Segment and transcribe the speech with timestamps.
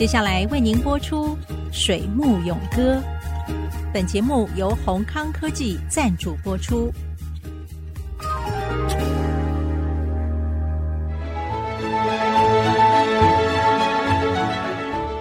[0.00, 1.36] 接下来为您播出
[1.70, 2.94] 《水木咏歌》。
[3.92, 6.90] 本节目由宏康科技赞助播出。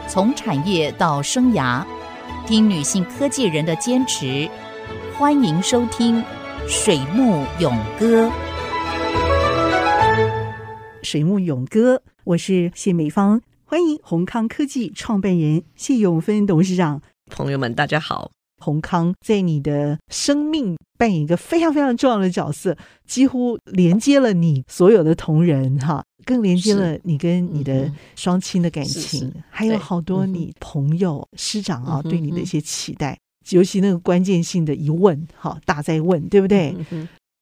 [0.07, 1.84] 从产业到生涯，
[2.48, 4.50] 听女性科技人的坚持。
[5.18, 6.23] 欢迎收听
[6.70, 8.27] 《水木咏歌》。
[11.04, 13.41] 水木咏歌，我是谢美芳。
[13.70, 17.00] 欢迎宏康科技创办人谢永芬董事长。
[17.30, 18.32] 朋友们，大家好。
[18.58, 33.20] 宏康在你的生命扮演一个非常非常重要的角色，几乎连接了你所有的同仁哈，更连接了你跟你的双亲的感情，嗯、还有好多你朋友、嗯、师长啊对你的一些期待，嗯、
[33.52, 36.76] 尤其那个关键性的疑问哈，大在问，对不对？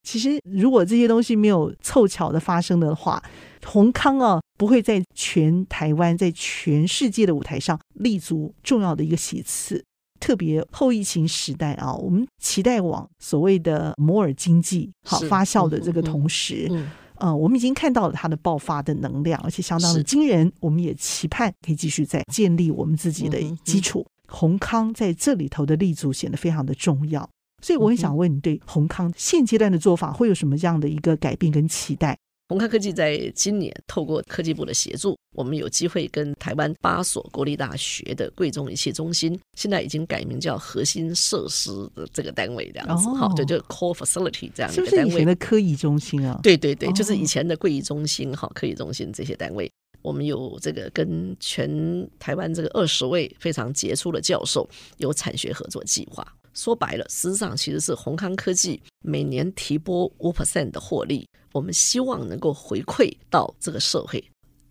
[0.07, 3.21] 嗯其实，如果这些东西没有凑巧的发生的话，
[3.65, 9.83] 宏康啊不会在全台湾、在全世界的舞台上立足重要的一个席次。
[10.19, 20.51] 特别后疫情时代啊，我们期待往所谓的摩尔经济好发酵的这个同时，嗯，嗯，呃，我们已经看到了它的爆发的能量，而且相当的惊人。
[20.61, 24.07] 我们也期盼可以继续再建立我们自己的基础。
[24.29, 27.29] 宏康在这里头的立足显得非常的重要。
[27.61, 32.17] 所以我很想问你，对宏康现阶段的做法会有什么样的一个改变跟期待？
[32.49, 44.99] 宏康科技在今年透过科技部的协助，我们有机会跟台湾八所国立大学的贵重仪器中心，现在已经改名叫核心设施的这个单位这样子，好、哦，对，就 Core Facility 这样一个单位。
[44.99, 46.39] 是不是以前的科仪中心啊？
[46.41, 49.69] 对对对，就是以前的贵仪中心、哈、哦、科仪中心这些单位，
[50.01, 56.25] 我们有这个跟全台湾这个二十位非常杰出的教授有产学合作计划。
[56.57, 64.21] 说白了，实际上其实是宏康科技每年提拨五 percent 的获利，我们希望能够回馈到这个社会。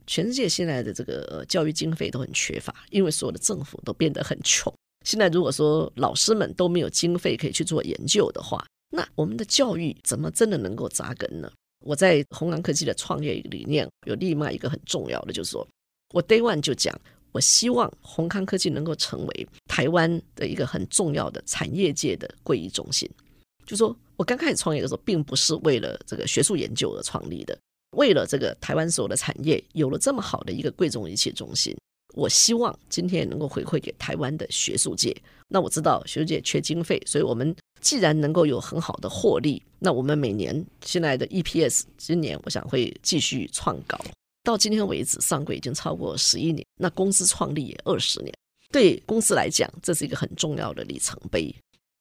[0.08, 4.72] 全世界现在的这个教育经费都很缺乏，因为所有的政府都变得很穷。
[5.04, 11.50] 现在如果说老师们都没有经费可以去做研究的话，那我们的教育怎么真的能够扎根呢？
[11.84, 15.66] 我在宏康科技的创业理念有另外一个很重要的，就是说
[16.12, 17.00] 我 Day One 就讲。
[17.36, 23.06] 我希望宏康科技能够成为台湾的一个很重要的产业界的会议中心。
[23.66, 27.54] 就说我刚开始创业的时候，并不是为了这个学术研究而创立的，
[27.94, 31.76] 为了这个台湾所有的产业有了这么好的一个贵重仪器中心，
[32.14, 35.14] 我希望今天能够回馈给台湾的学术界。
[35.46, 44.00] 那我知道学术界缺经费，所以我们既然能够有很好的获利，那我们每年现在的 EPS 今年我想会继续创高。
[44.46, 48.32] 到今天为止，上柜已经超过十一年，那公司创立也二十年。
[48.70, 51.52] 对公司来讲，这是一个很重要的里程碑。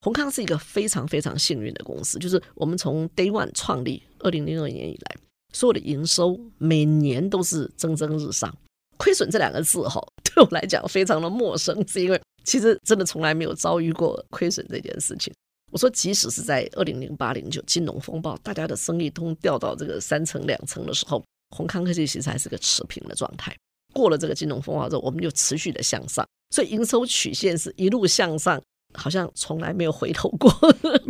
[0.02, 5.18] 宏康是一个非常非常幸运的公司，就是我们从 Day One 创立，二零零二年以来，
[5.54, 8.56] 所有的营收每年都是蒸蒸日上。
[8.98, 15.34] 亏损这两个字，哈， 对我来讲非常的陌生，是因为其实真的从来没有遭遇过亏损这件事情。
[15.72, 21.24] 我说，即使是在二零零八零九金融风暴，大家的生意都掉到这个三层两层的时候。
[21.56, 23.56] 宏康科技其实还是个持平的状态，
[23.94, 28.62] 过了这个金融风暴之后，我们就持续的向上，所以营收曲线是一路向上，
[28.94, 30.52] 好像从来没有回头过。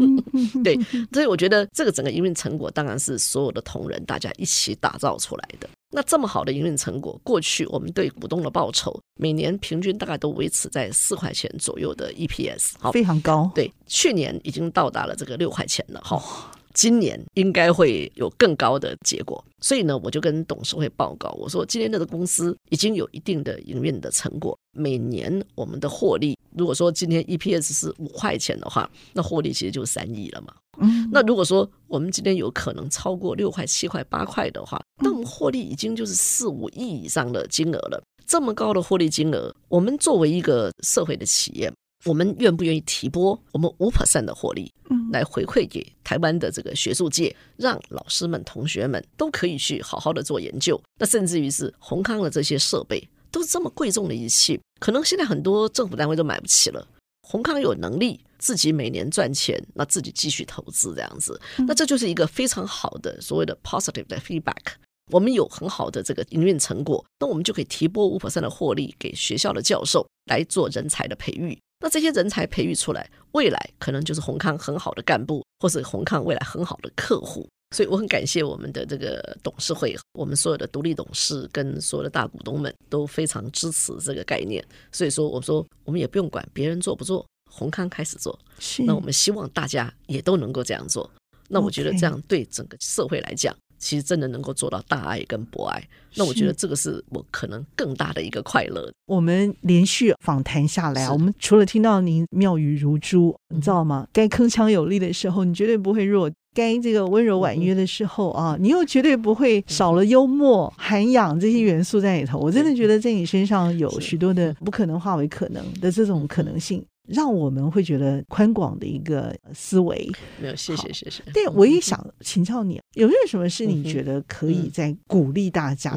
[0.63, 0.77] 对，
[1.11, 5.67] 所以我觉得这个整个营运成果当然是所有的同仁大家一起打造出来的。
[5.91, 13.49] 那这么好的营运成果，过去我们对股东的报酬每年平均大概都维持在四块钱左右的 EPS，好，非常高。
[13.55, 16.51] 对，去年已经到达了这个六块钱了，哈。
[16.75, 30.53] 今年应该会有更高的结果，所以呢，我就跟董事会报告，我说今天这个公司已经有一定的营运的成果，每年我们的获利，如果说今天 EPS 是五块钱的话，那获利其实就三亿了嘛。
[30.81, 38.03] 嗯，那如果说我们今天有可能超过六块、七块、八块的话，那我们获利已经就是四五亿以上的金额了。
[38.27, 41.71] 这么高的获利金额，我们作为一个社会的企业。
[42.03, 44.71] 我们愿不愿意提拨我们五 percent 的获利，
[45.11, 50.81] 来回馈给台湾的这个学术界，让老师们、同学们都可以去好好的做研究。
[50.99, 56.87] 那甚至于是宏康的这些设备都是这么贵重的仪器，可能现在很多政府单位都买不起了。
[57.21, 64.73] 宏康有能力自己每年赚钱，那自己继续投资这样子，那这就是一个非常好的所谓的 positive 的 feedback。
[65.11, 71.57] 我们有很好的这个营运成果，那我们就可以提拨五 percent 的获利给学校的教授来做人才的培育。
[71.79, 77.47] 那这些人才培育出来，未来可能就是宏康很好的干部，或是宏康未来很好的客户。
[77.75, 84.63] 所以我很感谢我们的这个董事会，我们所有的独立董事跟所有的大股东们都非常支持这个概念。
[84.91, 88.39] 所以说，我说我们也不用管别人做不做，宏康开始做。
[88.59, 88.83] 是。
[88.83, 91.09] 那我们希望大家也都能够这样做。
[91.49, 95.83] 那我觉得这样对整个社会来讲其实真的能够做到大爱跟博爱。
[96.15, 98.91] 那我觉得这个是我可能更大的一个快乐。
[99.05, 104.07] 我们连续访谈下来，我们除了听到您妙语如珠，你知道吗？
[104.13, 106.31] 该铿锵有力的时候，你绝对不会弱。
[106.53, 112.39] 该这个温柔婉约的时候啊，你又绝对不会少了幽默、涵养这些元素在里头。
[112.39, 120.09] 我真的觉得在你身上有许多的不可能化为可能的这种可能性，让我们会觉得宽广的一个思维。
[120.39, 121.23] 没有，谢谢，谢谢。
[121.33, 125.95] 对，我也想请教你，有没有什么是你觉得可以在鼓励大家，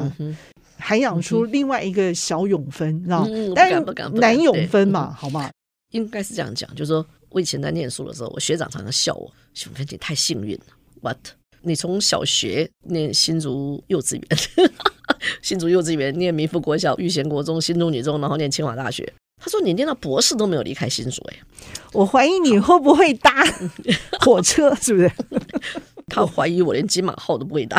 [0.77, 3.29] 涵养出另外一个小永芬，知道吗？
[3.55, 3.79] 但是
[4.19, 5.49] 男永芬嘛，好吗？
[5.91, 7.05] 应该是这样讲，就是说。
[7.31, 9.31] 我以前在念书的时候，我学长常常笑我
[9.63, 10.65] ：“永芬，姐太幸运了。
[10.99, 11.15] ”What？
[11.61, 14.25] 你从小学念新竹幼稚园，
[15.43, 19.13] 新竹幼稚园念民富国小、育贤国中、新竹女中，然后念清华大学。
[19.39, 21.39] 他说：“你念到博士都没有离开新竹。”哎，
[21.93, 23.43] 我怀疑你会不会搭
[24.19, 24.73] 火车？
[24.75, 25.11] 是不是？
[26.07, 27.77] 他怀疑我连金马号都不会搭。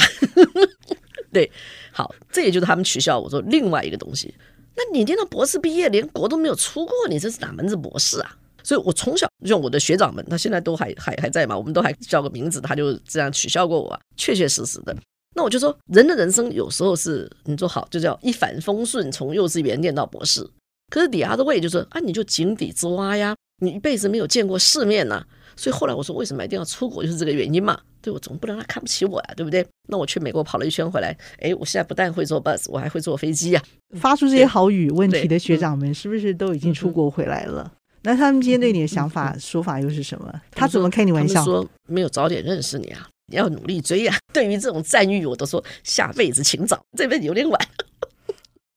[1.33, 1.51] 对，
[1.93, 4.35] 好，这也就是他们取笑我说另外一个东西。
[4.77, 8.37] 那你念到博士毕业，连国都没有出过，你这是哪门子博士啊？
[8.63, 14.97] 所以，我从小用我的学长们，他现在都还还还在嘛，我们都还叫个名字，他就这样取笑过我，确确实实的。
[15.35, 20.49] 那我就说，人的人生有时候是你说好，就叫一帆风顺，从幼稚园念到博士。
[20.91, 25.25] 可是底下的胃就说啊，你就井底之蛙呀，你一辈子没有见过世面呐。
[25.57, 27.79] 所以后来我说，为什么一定要出国，就是这个原因嘛。
[28.01, 29.67] 对，我总不能让他看不起我呀，对不对？
[29.89, 33.63] 那我去美国跑了一圈回来，哎，我现在不但会坐 bus，我还会坐飞机呀。
[33.99, 37.71] 发出这些好语问题的学长们，是不是都已经出国回来了？
[38.03, 40.33] 那他们今天对你的想法、说法又是什么？
[40.53, 41.45] 他怎么开你玩笑？
[41.45, 44.17] 说没有早点认识你啊，你要努力追呀。
[44.33, 47.61] 对于这种赞誉，我都说下辈子请早，这辈子有点晚。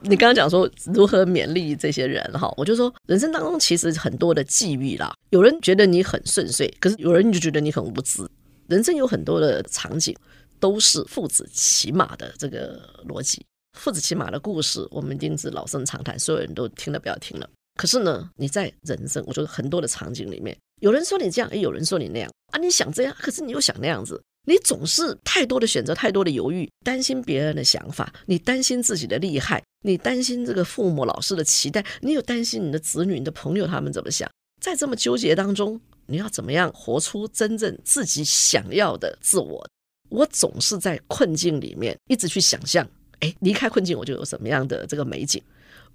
[0.03, 5.13] 你刚刚讲说如何勉励这些人哈，我就说人生当中其实很多的际遇啦。
[5.29, 8.27] 有人觉得你很顺遂，可是有人就觉得你很无知。
[8.67, 10.15] 人生有很多的场景
[10.59, 13.45] 都是父子骑马的这个逻辑，
[13.77, 17.49] 父子骑马的故事，我们一定是老生常谈，所有人都听了不要听了。
[17.75, 22.59] 可是呢，你在人生，我觉得很多的场景里面，有人说你这样，哎，有人说你那样啊。
[22.59, 34.30] 你想这样，可是你又想那样子，你总是太多的选择，太多的犹豫，担心别人的想法，你担心自己的厉害，你担心这个父母老师的期待，你有担心你的子女、你的朋友他们怎么想，
[34.62, 39.66] 在这么纠结当中，你要怎么样活出真正自己想要的自我？
[40.10, 42.88] 我总是在困境里面一直去想象，
[43.22, 45.42] 哎，离开困境，我就有什么样的这个美景。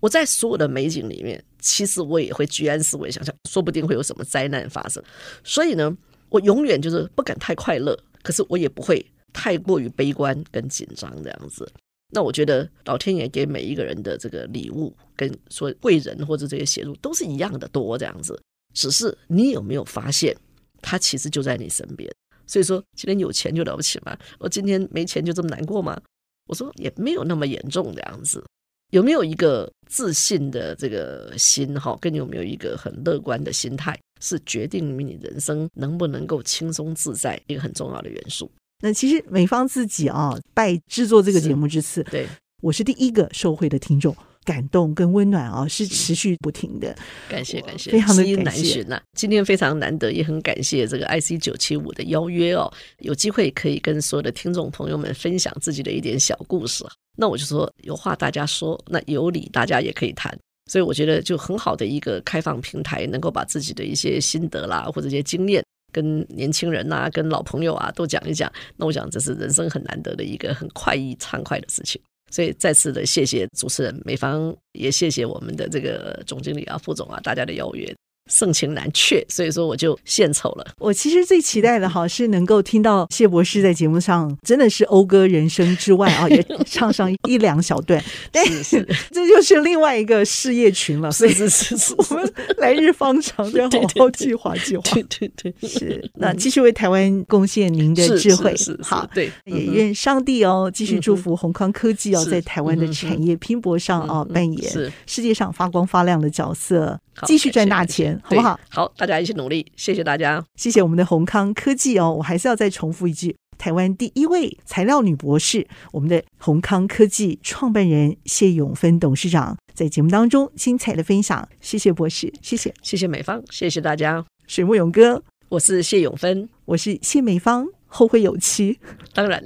[0.01, 5.03] 我在所有的美景里面，其实我也会居安思危，想想说不定会有什么灾难发生。
[5.45, 5.97] 所以呢，
[6.31, 9.03] 我永远就是不敢太快乐，可是我也不会
[9.33, 11.67] 太过于悲观跟紧张这样子。
[12.13, 18.39] 那我觉得老天爷给每一个人的这个礼物，跟说贵人或者这些协助都是一样的多这样子。
[18.75, 20.37] 只是你有没有发现，
[20.83, 22.15] 他其实就在你身边。
[22.47, 24.15] 所以说，今天有钱就了不起吗？
[24.39, 25.99] 我今天没钱就这么难过吗？
[26.47, 28.45] 我说也没有那么严重这样子。
[28.91, 38.51] 有没有一个自信的这个心哈，跟你有没有一个很乐观的心态，是决定于你人生能不能够轻松自在一个很重要的元素。
[38.81, 42.27] 那其实美方自己啊，拜制作这个节目之赐，对，
[42.63, 44.17] 我是第一个受惠的听众。
[44.45, 46.97] 感动跟温暖啊，是持续不停的。
[47.29, 48.99] 感谢感谢，非常的难寻呐。
[49.13, 56.83] 今天非常难得，也很感谢这个 IC 九七五的邀约哦，有机会可以跟所有的听众朋友们分享自己的一点小故事。
[57.19, 60.35] 那我就说有话大家说，那有理大家也可以谈。
[60.69, 68.53] 所以我觉得就很好的一个开放平台，能够把自己的一些心得啦，或者一些经验，跟年轻人呐，跟老朋友啊都讲一讲。
[68.77, 72.01] 那我想这是人生很难得的一个很快意畅快的事情。
[72.31, 77.97] 所以再次的谢谢主持人美方，也谢谢我们的这个总经理啊、副总啊，大家的邀约。
[78.29, 80.67] 盛情难却，所以说我就献丑了。
[80.79, 88.03] 我其实最期待的哈是能够听到谢博士在节目上真的是讴歌人生之外啊，也 唱上一两小段。
[88.31, 91.11] 但是 这就是另外一个事业群了。
[91.11, 94.83] 所以是是是，我们来日方长，要好好计划计划。
[94.93, 96.11] 对对对，是。
[96.15, 98.55] 那继续为台湾贡献您的智慧。
[98.57, 99.31] 是好，对。
[99.45, 108.19] 也愿上帝哦继续祝福宏康科技哦，在台湾的产业拼搏上啊扮演世界上发光发亮的角色，继续赚大钱。
[108.23, 108.59] 好不好？
[108.69, 112.15] 好，大家一起努力，谢谢大家，谢谢我们的宏康科技哦。
[112.19, 124.25] 我还是要再重复一句，台湾第一位材料女博士，我们的宏康科技创办人谢永芬董事长在节目当中精彩的分享，谢谢博士，谢谢，谢谢美方，谢谢大家。
[124.47, 128.79] 水木勇哥，我是谢永芬，我是谢美方，后会有期，
[129.13, 129.43] 当然，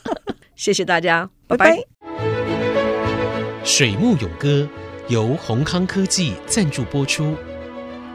[0.56, 1.78] 谢谢大家，拜拜。
[3.62, 4.68] 水木勇哥
[5.10, 7.36] 由宏康科技赞助播出。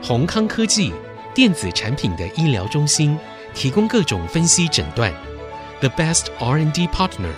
[0.02, 0.94] 宏康科技
[1.34, 3.20] 电子产品的医疗中心，
[3.54, 5.14] 提供各种分析诊断
[5.82, 7.34] ，the best R&D partner